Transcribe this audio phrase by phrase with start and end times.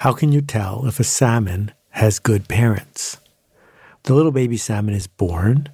[0.00, 3.18] How can you tell if a salmon has good parents?
[4.04, 5.68] The little baby salmon is born,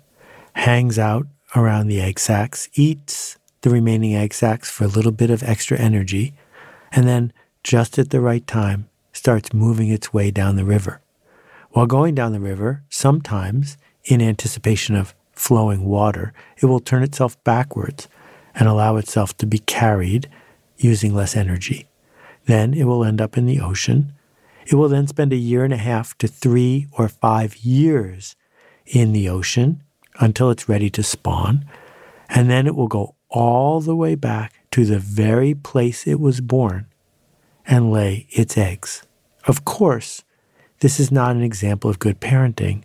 [0.54, 5.30] hangs out around the egg sacs, eats the remaining egg sacs for a little bit
[5.30, 6.34] of extra energy,
[6.90, 11.00] and then, just at the right time, starts moving its way down the river.
[11.70, 17.42] While going down the river, sometimes, in anticipation of flowing water, it will turn itself
[17.44, 18.08] backwards
[18.56, 20.28] and allow itself to be carried
[20.78, 21.86] using less energy.
[22.46, 24.12] Then it will end up in the ocean.
[24.66, 28.34] It will then spend a year and a half to three or five years
[28.84, 29.82] in the ocean
[30.18, 31.64] until it's ready to spawn.
[32.28, 36.40] And then it will go all the way back to the very place it was
[36.40, 36.86] born
[37.66, 39.02] and lay its eggs.
[39.46, 40.24] Of course,
[40.80, 42.82] this is not an example of good parenting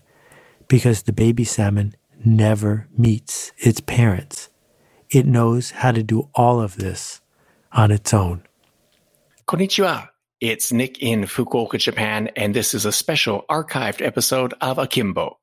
[0.67, 4.49] because the baby salmon never meets its parents.
[5.09, 7.21] It knows how to do all of this
[7.73, 8.43] on its own.
[9.47, 10.10] Konnichiwa.
[10.41, 15.37] It's Nick in Fukuoka, Japan, and this is a special archived episode of Akimbo.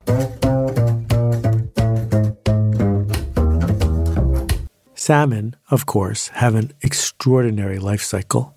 [4.97, 8.57] Salmon, of course, have an extraordinary life cycle,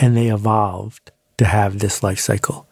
[0.00, 2.66] and they evolved to have this life cycle.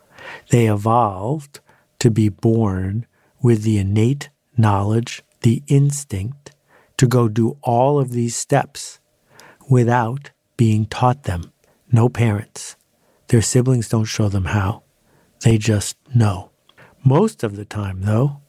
[0.48, 1.60] They evolved
[1.98, 3.04] to be born
[3.42, 6.52] with the innate knowledge, the instinct
[6.96, 8.98] to go do all of these steps
[9.68, 11.52] without being taught them.
[11.92, 12.76] No parents.
[13.30, 14.82] Their siblings don't show them how.
[15.44, 16.50] They just know.
[17.04, 18.42] Most of the time, though,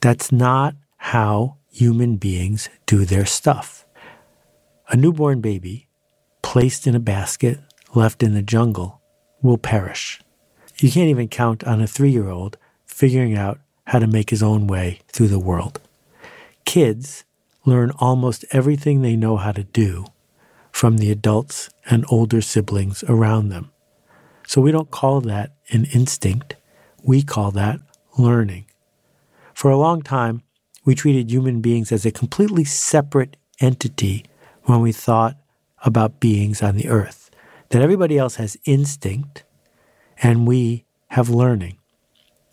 [0.00, 3.84] that's not how human beings do their stuff.
[4.90, 5.88] A newborn baby,
[6.40, 7.58] placed in a basket,
[7.96, 9.02] left in the jungle,
[9.42, 10.20] will perish.
[10.78, 13.58] You can't even count on a three year old figuring out
[13.88, 15.80] how to make his own way through the world.
[16.64, 17.24] Kids
[17.64, 20.04] learn almost everything they know how to do
[20.70, 23.72] from the adults and older siblings around them.
[24.48, 26.56] So we don't call that an instinct,
[27.04, 27.80] we call that
[28.16, 28.64] learning.
[29.52, 30.42] For a long time,
[30.86, 34.24] we treated human beings as a completely separate entity
[34.62, 35.36] when we thought
[35.84, 37.30] about beings on the earth.
[37.68, 39.44] That everybody else has instinct
[40.22, 41.76] and we have learning.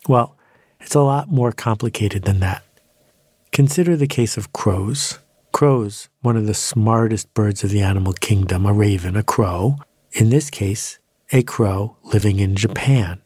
[0.06, 0.36] Well,
[0.80, 2.62] it's a lot more complicated than that.
[3.52, 5.18] Consider the case of crows.
[5.50, 9.78] Crows, one of the smartest birds of the animal kingdom, a raven, a crow.
[10.12, 10.98] In this case,
[11.32, 13.20] a crow living in Japan.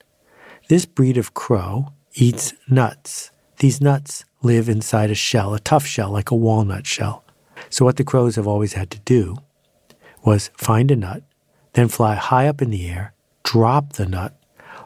[0.69, 3.31] This breed of crow eats nuts.
[3.59, 7.25] These nuts live inside a shell, a tough shell like a walnut shell.
[7.69, 9.37] So, what the crows have always had to do
[10.25, 11.22] was find a nut,
[11.75, 13.12] then fly high up in the air,
[13.43, 14.34] drop the nut,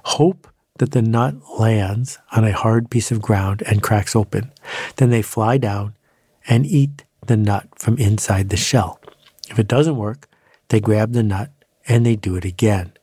[0.04, 0.48] hope
[0.78, 4.50] that the nut lands on a hard piece of ground and cracks open.
[4.96, 5.94] Then they fly down
[6.48, 9.00] and eat the nut from inside the shell.
[9.48, 10.28] If it doesn't work,
[10.68, 11.50] they grab the nut
[11.86, 12.93] and they do it again.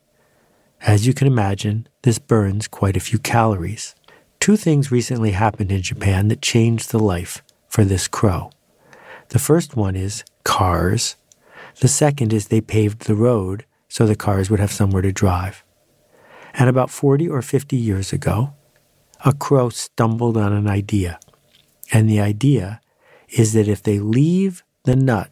[0.86, 3.94] As you can imagine, this burns quite a few calories.
[4.40, 8.50] Two things recently happened in Japan that changed the life for this crow.
[9.30, 11.16] The first one is cars.
[11.80, 15.64] The second is they paved the road so the cars would have somewhere to drive.
[16.54, 18.54] And about 40 or 50 years ago,
[19.24, 21.20] a crow stumbled on an idea.
[21.92, 22.82] And the idea
[23.30, 25.32] is that if they leave the nut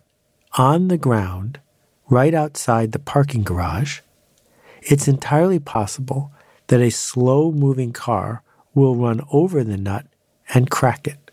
[0.58, 1.60] on the ground
[2.08, 4.02] right outside the parking garage,
[4.90, 6.34] it's entirely possible
[6.68, 8.42] that a slow moving car
[8.74, 10.08] will run over the nut
[10.54, 11.32] and crack it.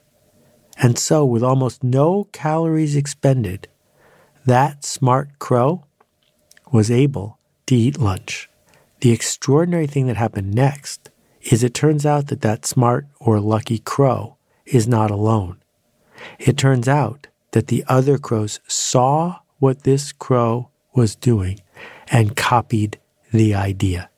[0.78, 3.66] And so, with almost no calories expended,
[4.44, 5.84] that smart crow
[6.70, 8.50] was able to eat lunch.
[9.00, 13.78] The extraordinary thing that happened next is it turns out that that smart or lucky
[13.78, 14.36] crow
[14.66, 15.62] is not alone.
[16.38, 21.60] It turns out that the other crows saw what this crow was doing
[22.08, 22.98] and copied
[23.32, 24.10] the idea.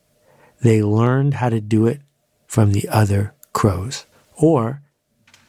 [0.61, 2.01] They learned how to do it
[2.47, 4.07] from the other crows.
[4.37, 4.83] Or,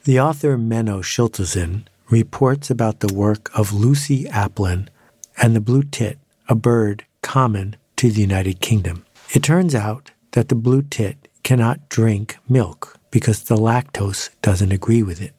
[0.04, 4.88] the author Menno Schilthuizen reports about the work of Lucy Aplin
[5.42, 9.06] and the blue tit, a bird common to the United Kingdom.
[9.34, 15.04] It turns out that the blue tit cannot drink milk because the lactose doesn't agree
[15.04, 15.34] with it,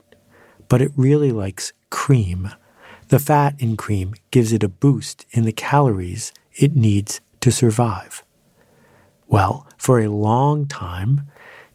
[0.68, 2.50] but it really likes cream.
[3.08, 8.22] The fat in cream gives it a boost in the calories it needs to survive.
[9.26, 11.22] Well, for a long time,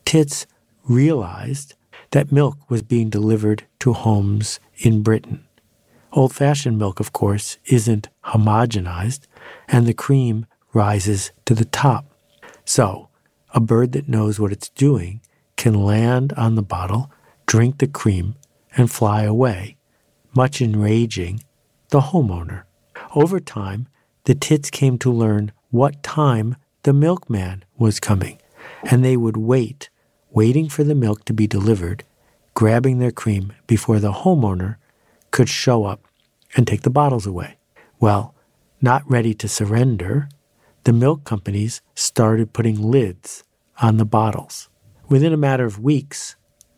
[0.04, 0.46] tits
[0.88, 1.74] realized
[2.12, 5.46] that milk was being delivered to homes in Britain.
[6.12, 9.22] Old fashioned milk, of course, isn't homogenized,
[9.68, 12.06] and the cream rises to the top.
[12.64, 13.10] So,
[13.54, 15.22] a bird that knows what it's doing
[15.56, 17.12] can land on the bottle,
[17.46, 18.36] drink the cream,
[18.78, 19.78] and fly away,
[20.36, 21.44] much enraging
[21.90, 22.64] the homeowner.
[23.14, 23.88] Over time,
[24.26, 28.40] the tits came to learn what time the milkman was coming,
[28.84, 29.90] and they would wait,
[30.32, 32.04] waiting for the milk to be delivered,
[32.54, 34.78] grabbing their cream before the homeowner
[35.32, 36.02] could show up
[36.56, 37.58] and take the bottles away.
[38.00, 38.34] Well,
[38.82, 40.30] not ready to surrender,
[40.84, 43.44] the milk companies started putting lids
[43.82, 44.70] on the bottles.
[45.10, 46.36] Within a matter of weeks,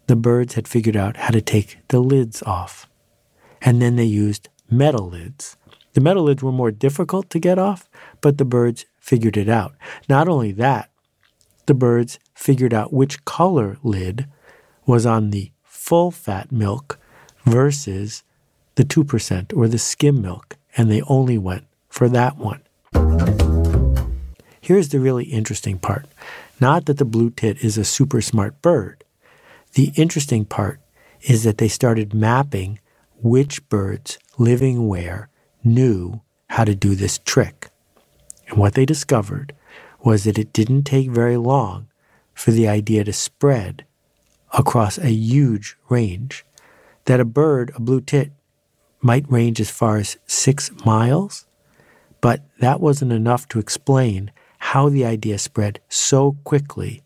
[0.08, 2.90] the birds had figured out how to take the lids off.
[3.62, 5.58] And then they used metal lids.
[5.98, 7.90] The metal lids were more difficult to get off,
[8.22, 9.74] but the birds figured it out.
[10.08, 10.92] Not only that,
[11.66, 14.28] the birds figured out which color lid
[14.86, 17.00] was on the full fat milk
[17.46, 18.22] versus
[18.76, 22.62] the 2% or the skim milk, and they only went for that one.
[24.62, 26.06] Here's the really interesting part
[26.60, 29.04] not that the blue tit is a super smart bird.
[29.74, 30.80] The interesting part
[31.22, 32.78] is that they started mapping
[33.20, 35.32] which birds living where
[35.68, 37.70] knew how to do this trick.
[38.48, 39.54] And what they discovered
[40.04, 41.88] was that it didn't take very long
[42.34, 43.86] for the idea to spread
[44.54, 46.46] across a huge range.
[47.06, 48.32] That a bird, a blue tit,
[49.02, 51.46] might range as far as six miles,
[52.22, 57.04] but that wasn't enough to explain how the idea spread so quickly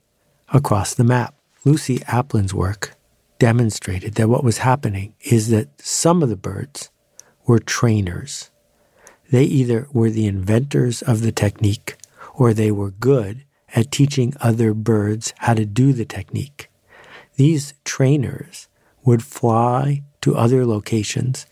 [0.53, 1.35] across the map.
[1.65, 2.95] Lucy Aplin's work
[3.39, 6.91] demonstrated that what was happening is that some of the birds
[7.45, 8.50] were trainers.
[9.31, 11.95] They either were the inventors of the technique
[12.35, 16.69] or they were good at teaching other birds how to do the technique.
[17.35, 18.67] These trainers
[19.03, 21.47] would fly to other locations,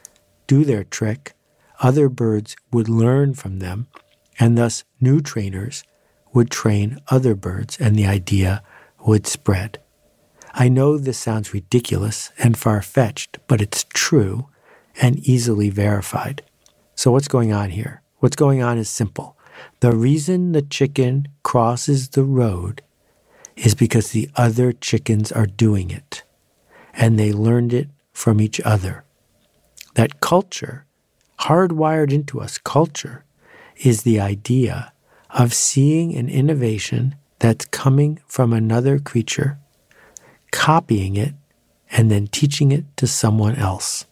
[0.46, 1.34] do their trick,
[1.80, 3.88] other birds would learn from them,
[4.38, 5.84] and thus new trainers
[6.34, 8.62] would train other birds, and the idea
[9.06, 9.80] would spread.
[10.54, 14.50] I know this sounds ridiculous and far fetched, but it's true
[15.02, 16.44] and easily verified.
[17.00, 18.02] So, what's going on here?
[18.18, 19.38] What's going on is simple.
[19.80, 22.82] The reason the chicken crosses the road
[23.56, 26.24] is because the other chickens are doing it,
[26.94, 29.06] and they learned it from each other.
[29.96, 30.86] That culture,
[31.40, 33.24] hardwired into us, culture,
[33.78, 34.92] is the idea
[35.30, 39.58] of seeing an innovation that's coming from another creature,
[40.52, 41.34] copying it,
[41.90, 44.06] and then teaching it to someone else.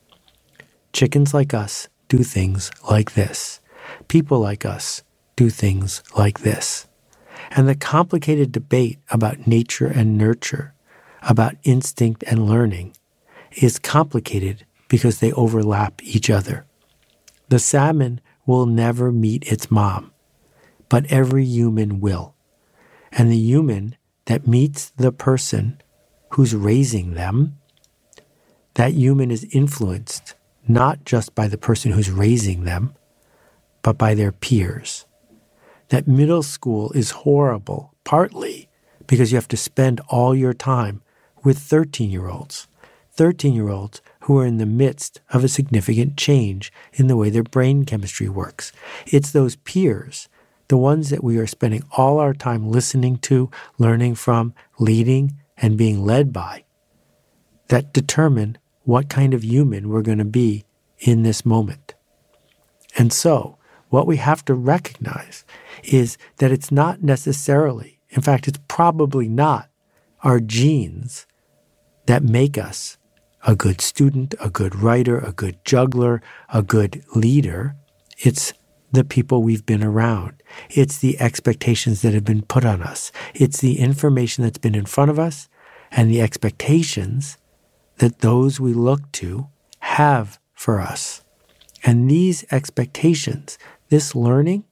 [0.93, 3.61] Chickens like us do things like this.
[4.07, 5.03] People like us
[5.35, 6.87] do things like this.
[7.51, 10.73] And the complicated debate about nature and nurture,
[11.23, 12.95] about instinct and learning,
[13.57, 16.65] is complicated because they overlap each other.
[17.49, 20.11] The salmon will never meet its mom
[20.89, 22.35] but every human will.
[23.11, 25.81] And the human that meets the person
[26.31, 27.57] who's raising them,
[28.75, 30.35] that human is influenced
[30.67, 32.93] not just by the person who's raising them,
[33.81, 35.05] but by their peers.
[35.89, 38.69] That middle school is horrible, partly
[39.05, 41.01] because you have to spend all your time
[41.43, 42.67] with 13 year olds.
[43.13, 47.29] 13 year olds who are in the midst of a significant change in the way
[47.29, 48.71] their brain chemistry works.
[49.07, 50.27] It's those peers
[50.67, 55.77] the ones that we are spending all our time listening to, learning from, leading, and
[55.77, 56.63] being led by,
[57.69, 60.63] that determine what kind of human we're going to be
[60.99, 61.93] in this moment.
[62.97, 63.57] And so,
[63.89, 65.43] what we have to recognize
[65.83, 69.67] is that it's not necessarily, in fact, it's probably not
[70.23, 71.27] our genes
[72.05, 72.97] that make us
[73.45, 76.21] a good student, a good writer, a good juggler,
[76.53, 77.75] a good leader.
[78.17, 78.53] It's
[78.93, 80.41] the people we've been around.
[80.69, 83.11] It's the expectations that have been put on us.
[83.33, 85.49] It's the information that's been in front of us
[85.91, 87.37] and the expectations
[87.97, 89.47] that those we look to
[89.79, 91.23] have for us.
[91.83, 93.57] And these expectations,
[93.89, 94.65] this learning,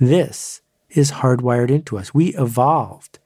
[0.00, 2.14] this is hardwired into us.
[2.14, 3.18] We evolved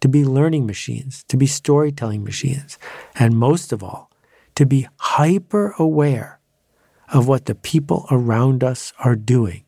[0.00, 2.78] to be learning machines, to be storytelling machines,
[3.14, 4.10] and most of all,
[4.54, 6.38] to be hyper aware
[7.12, 9.64] of what the people around us are doing.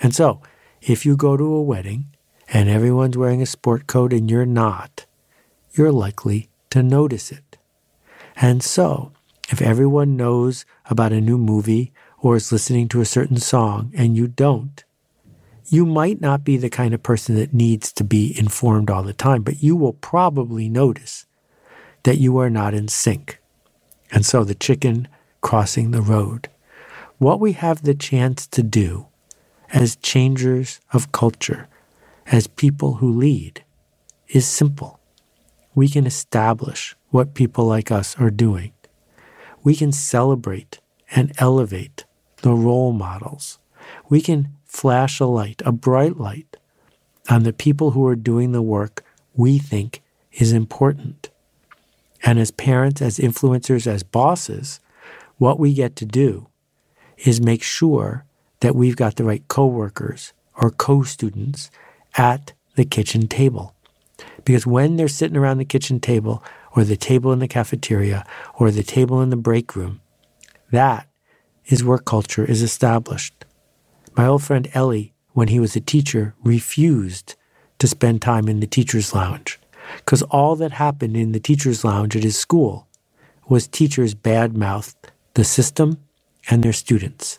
[0.00, 0.40] And so,
[0.80, 2.06] if you go to a wedding
[2.48, 5.06] and everyone's wearing a sport coat and you're not,
[5.74, 7.58] you're likely to notice it.
[8.34, 9.12] And so,
[9.50, 14.16] if everyone knows about a new movie or is listening to a certain song and
[14.16, 14.82] you don't,
[15.66, 19.12] you might not be the kind of person that needs to be informed all the
[19.12, 21.26] time, but you will probably notice
[22.04, 23.38] that you are not in sync.
[24.10, 25.08] And so the chicken
[25.42, 26.48] crossing the road.
[27.18, 29.08] What we have the chance to do
[29.72, 31.68] as changers of culture,
[32.26, 33.62] as people who lead,
[34.28, 35.00] is simple.
[35.74, 38.72] We can establish what people like us are doing.
[39.62, 42.04] We can celebrate and elevate
[42.42, 43.58] the role models.
[44.08, 46.56] We can flash a light, a bright light,
[47.30, 50.02] on the people who are doing the work we think
[50.32, 51.30] is important.
[52.24, 54.80] And as parents, as influencers, as bosses,
[55.38, 56.48] what we get to do
[57.18, 58.24] is make sure
[58.60, 61.70] that we've got the right coworkers or co-students
[62.16, 63.74] at the kitchen table.
[64.44, 66.42] Because when they're sitting around the kitchen table
[66.74, 70.00] or the table in the cafeteria or the table in the break room,
[70.70, 71.08] that
[71.66, 73.44] is where culture is established.
[74.16, 77.34] My old friend Ellie, when he was a teacher, refused
[77.78, 79.58] to spend time in the teacher's lounge
[79.98, 82.88] because all that happened in the teacher's lounge at his school
[83.48, 84.94] was teachers badmouthed
[85.34, 85.98] the system
[86.50, 87.38] and their students.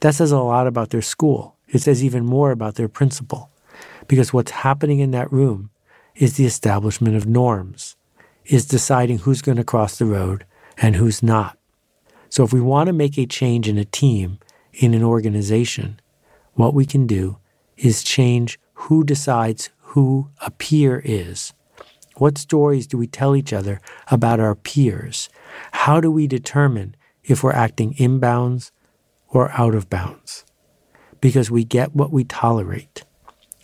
[0.00, 1.56] That says a lot about their school.
[1.68, 3.50] It says even more about their principal
[4.06, 5.70] because what's happening in that room
[6.18, 7.96] is the establishment of norms,
[8.44, 10.44] is deciding who's going to cross the road
[10.76, 11.56] and who's not.
[12.28, 14.38] So if we want to make a change in a team,
[14.72, 16.00] in an organization,
[16.54, 17.38] what we can do
[17.76, 21.52] is change who decides who a peer is.
[22.16, 25.28] What stories do we tell each other about our peers?
[25.70, 28.72] How do we determine if we're acting inbounds
[29.28, 30.44] or out of bounds?
[31.20, 33.04] Because we get what we tolerate.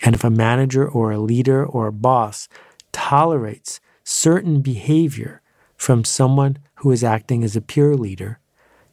[0.04, 2.48] And if a manager or a leader or a boss
[2.92, 5.40] tolerates certain behavior
[5.76, 8.38] from someone who is acting as a peer leader,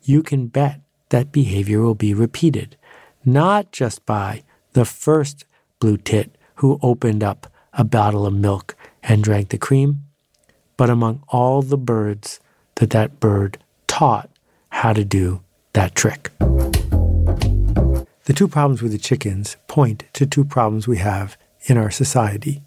[0.01, 2.77] you can bet that behavior will be repeated,
[3.25, 5.45] not just by the first
[5.79, 10.03] blue tit who opened up a bottle of milk and drank the cream,
[10.77, 12.39] but among all the birds
[12.75, 14.29] that that bird taught
[14.69, 15.41] how to do
[15.73, 16.31] that trick.
[18.25, 22.61] The two problems with the chickens point to two problems we have in our society.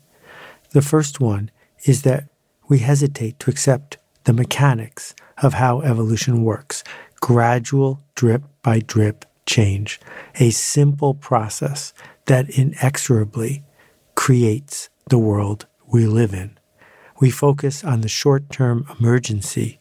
[0.71, 1.51] The first one
[1.85, 2.29] is that
[2.69, 6.83] we hesitate to accept the mechanics of how evolution works
[7.21, 10.01] gradual, drip by drip change,
[10.37, 11.93] a simple process
[12.27, 13.63] that inexorably
[14.15, 16.59] creates the world we live in.
[17.21, 19.79] We focus on the short term emergency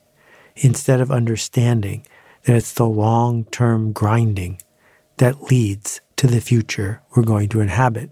[0.55, 2.05] instead of understanding
[2.43, 4.61] that it's the long term grinding
[5.17, 8.09] that leads to the future we're going to inhabit.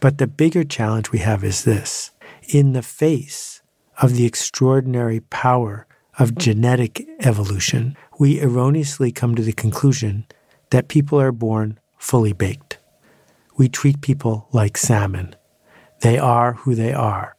[0.00, 2.10] But the bigger challenge we have is this
[2.48, 3.62] in the face
[4.00, 5.86] of the extraordinary power
[6.18, 10.26] of genetic evolution, we erroneously come to the conclusion
[10.70, 12.78] that people are born fully baked.
[13.56, 15.36] We treat people like salmon.
[16.00, 17.36] They are who they are.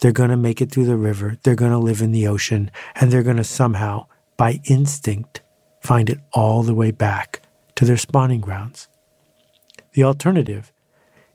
[0.00, 2.70] They're going to make it through the river, they're going to live in the ocean,
[2.94, 5.40] and they're going to somehow, by instinct,
[5.80, 7.43] find it all the way back
[7.76, 8.88] to their spawning grounds.
[9.92, 10.72] The alternative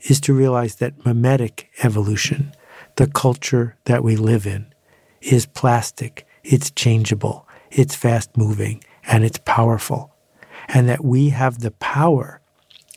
[0.02, 2.54] is to realize that mimetic evolution,
[2.96, 4.74] the culture that we live in,
[5.22, 10.16] is plastic it's changeable, it's fast moving, and it's powerful.
[10.68, 12.42] And that we have the power,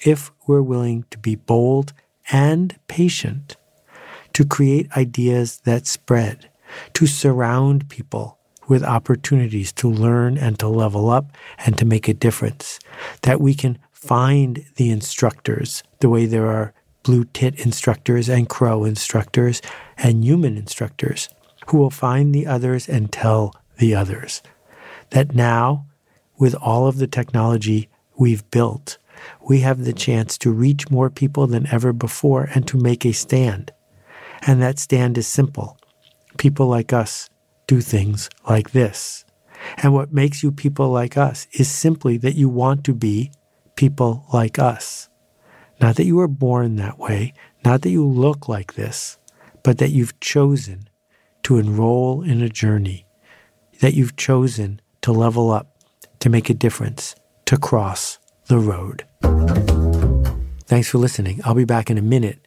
[0.05, 1.93] if we're willing to be bold
[2.31, 3.57] and patient,
[4.33, 6.51] to create ideas that spread,
[6.95, 8.39] to surround people
[8.73, 11.27] with opportunities to learn and to level up
[11.67, 12.79] and to make a difference.
[13.21, 18.85] That we can find the instructors the way there are blue tit instructors and crow
[18.85, 19.61] instructors
[19.99, 21.29] and human instructors
[21.67, 24.41] who will find the others and tell the others.
[25.11, 25.85] That now,
[26.39, 28.97] with all of the technology we've built,
[29.47, 33.13] we have the chance to reach more people than ever before and to make a
[33.13, 33.71] stand.
[34.47, 35.77] And that stand is simple.
[36.39, 37.29] People like us
[37.67, 39.25] do things like this.
[39.79, 43.33] And what makes you people like us is simply that you want to be
[43.77, 45.09] people like us.
[45.81, 47.33] Not that you were born that way,
[47.65, 49.19] not that you look like this,
[49.63, 50.89] but that you've chosen
[51.45, 53.07] to enroll in a journey
[53.83, 55.77] that you've chosen to level up,
[56.21, 59.05] to make a difference, to cross the road.
[60.67, 61.41] Thanks for listening.
[61.45, 62.47] I'll be back in a minute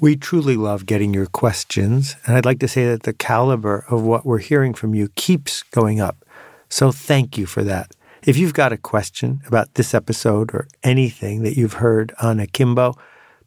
[0.00, 4.02] We truly love getting your questions, and I'd like to say that the caliber of
[4.04, 6.24] what we're hearing from you keeps going up.
[6.68, 7.96] So thank you for that.
[8.22, 12.94] If you've got a question about this episode or anything that you've heard on Akimbo,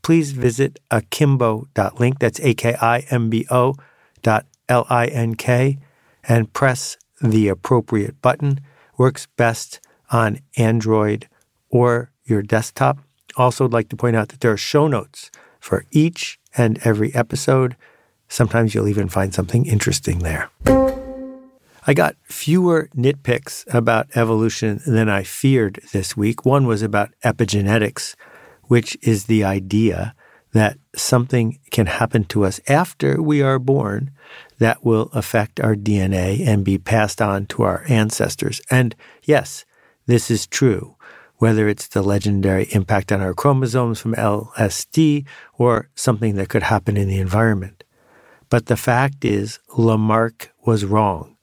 [0.01, 2.19] please visit akimbo.link.
[2.19, 3.75] That's A K I M B O
[4.21, 5.77] dot L I N K
[6.27, 8.59] and press the appropriate button.
[8.97, 9.79] Works best
[10.09, 11.29] on Android
[11.69, 12.99] or your desktop.
[13.37, 15.31] Also, would like to point out that there are show notes
[15.61, 17.75] for each and every episode.
[18.27, 20.49] Sometimes you'll even find something interesting there.
[21.87, 26.45] I got fewer nitpicks about evolution than I feared this week.
[26.45, 28.15] One was about epigenetics,
[28.65, 30.13] which is the idea
[30.53, 34.11] that something can happen to us after we are born
[34.59, 38.61] that will affect our DNA and be passed on to our ancestors.
[38.69, 39.65] And yes,
[40.05, 40.95] this is true,
[41.41, 45.25] whether it's the legendary impact on our chromosomes from LSD
[45.57, 47.83] or something that could happen in the environment.
[48.51, 51.35] But the fact is, Lamarck was wrong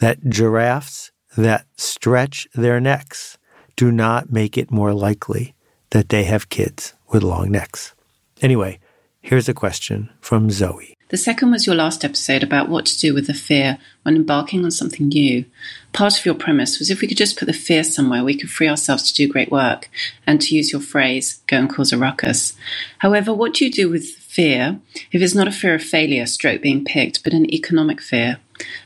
[0.00, 3.38] that giraffes that stretch their necks
[3.74, 5.54] do not make it more likely
[5.92, 7.94] that they have kids with long necks.
[8.42, 8.78] Anyway,
[9.22, 10.97] here's a question from Zoe.
[11.10, 14.62] The second was your last episode about what to do with the fear when embarking
[14.62, 15.46] on something new.
[15.94, 18.50] Part of your premise was if we could just put the fear somewhere, we could
[18.50, 19.88] free ourselves to do great work,
[20.26, 22.52] and to use your phrase, go and cause a ruckus.
[22.98, 26.60] However, what do you do with fear if it's not a fear of failure, stroke
[26.60, 28.36] being picked, but an economic fear?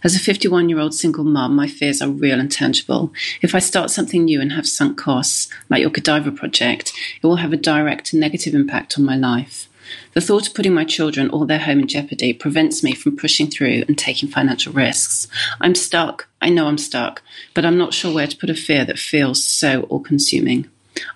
[0.05, 3.13] As a 51 year old single mum, my fears are real and tangible.
[3.41, 7.37] If I start something new and have sunk costs, like your Godiva project, it will
[7.37, 9.69] have a direct negative impact on my life.
[10.15, 13.49] The thought of putting my children or their home in jeopardy prevents me from pushing
[13.49, 15.29] through and taking financial risks.
[15.61, 16.29] I'm stuck.
[16.41, 17.23] I know I'm stuck,
[17.55, 20.69] but I'm not sure where to put a fear that feels so all consuming.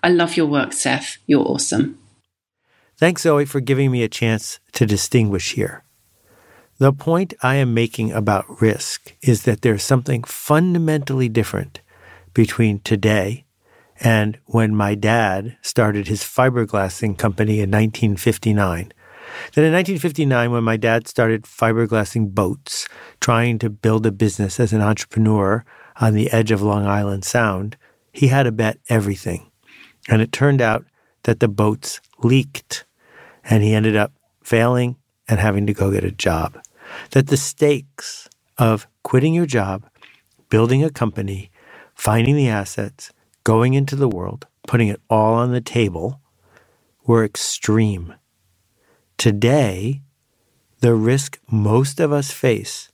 [0.02, 1.18] I love your work, Seth.
[1.26, 1.98] You're awesome.
[2.98, 5.82] Thanks, Zoe, for giving me a chance to distinguish here.
[6.78, 11.80] The point I am making about risk is that there's something fundamentally different
[12.34, 13.45] between today
[14.00, 18.92] and when my dad started his fiberglassing company in 1959.
[19.54, 22.88] Then in 1959, when my dad started fiberglassing boats,
[23.20, 25.64] trying to build a business as an entrepreneur
[26.00, 27.76] on the edge of Long Island Sound,
[28.12, 29.50] he had to bet everything.
[30.08, 30.84] And it turned out
[31.24, 32.84] that the boats leaked,
[33.44, 34.12] and he ended up
[34.42, 34.96] failing
[35.28, 36.58] and having to go get a job.
[37.10, 39.84] That the stakes of quitting your job,
[40.48, 41.50] building a company,
[41.94, 43.10] finding the assets,
[43.46, 46.20] going into the world, putting it all on the table,
[47.06, 48.12] were extreme.
[49.18, 50.02] Today,
[50.80, 52.90] the risk most of us face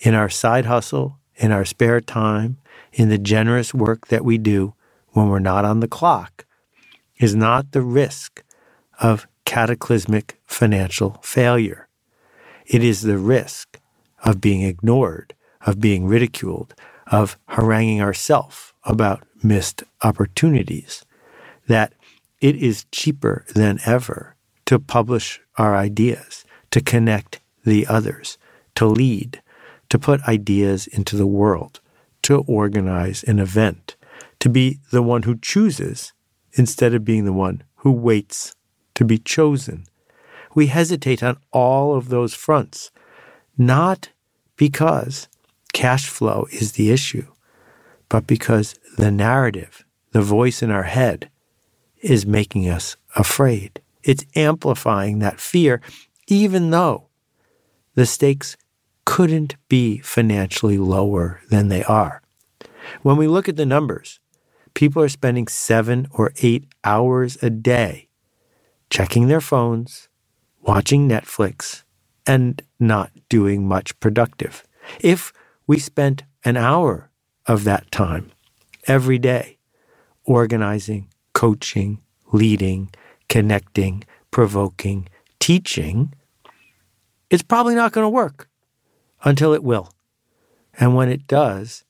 [0.00, 2.58] in our side hustle, in our spare time,
[2.92, 4.74] in the generous work that we do
[5.10, 6.46] when we're not on the clock,
[7.18, 8.42] is not the risk
[9.00, 11.86] of cataclysmic financial failure.
[12.66, 13.78] It is the risk
[14.24, 15.32] of being ignored,
[15.64, 16.74] of being ridiculed,
[17.06, 21.04] of haranguing ourselves about missed opportunities,
[21.68, 21.92] that
[22.40, 24.34] it is cheaper than ever
[24.66, 28.38] to publish our ideas, to connect the others,
[28.74, 29.42] to lead,
[29.88, 31.80] to put ideas into the world,
[32.22, 33.96] to organize an event,
[34.40, 36.12] to be the one who chooses
[36.54, 38.54] instead of being the one who waits
[38.94, 39.84] to be chosen.
[40.54, 42.90] We hesitate on all of those fronts,
[43.56, 44.10] not
[44.56, 45.28] because
[45.72, 47.31] cash flow is the issue,
[48.12, 51.30] but because the narrative, the voice in our head,
[52.02, 53.80] is making us afraid.
[54.02, 55.80] It's amplifying that fear,
[56.26, 57.06] even though
[57.94, 58.58] the stakes
[59.06, 62.20] couldn't be financially lower than they are.
[63.00, 64.20] When we look at the numbers,
[64.74, 68.08] people are spending seven or eight hours a day
[68.90, 70.10] checking their phones,
[70.60, 71.82] watching Netflix,
[72.26, 74.64] and not doing much productive.
[75.00, 75.32] If
[75.66, 77.08] we spent an hour
[77.46, 78.30] of that time
[78.86, 79.58] every day,
[80.24, 82.00] organizing, coaching,
[82.32, 82.90] leading,
[83.28, 85.08] connecting, provoking,
[85.40, 86.12] teaching,
[87.30, 88.48] it's probably not going to work
[89.24, 89.92] until it will.
[90.78, 91.84] And when it does,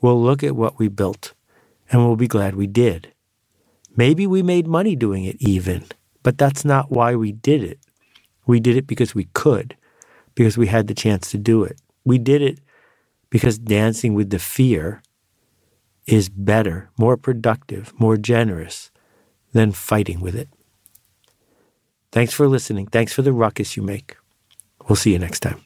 [0.00, 1.34] we'll look at what we built
[1.90, 3.12] and we'll be glad we did.
[3.96, 5.84] Maybe we made money doing it even,
[6.22, 7.78] but that's not why we did it.
[8.46, 9.76] We did it because we could,
[10.34, 11.80] because we had the chance to do it.
[12.04, 12.58] We did it
[13.32, 15.02] because dancing with the fear
[16.06, 18.90] is better, more productive, more generous
[19.54, 20.50] than fighting with it.
[22.12, 22.88] Thanks for listening.
[22.88, 24.16] Thanks for the ruckus you make.
[24.86, 25.64] We'll see you next time.